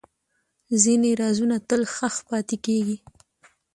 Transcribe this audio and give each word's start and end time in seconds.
ځینې 0.83 1.09
رازونه 1.21 1.55
تل 1.69 1.81
ښخ 1.95 2.15
پاتې 2.29 2.55
کېږي. 2.65 2.97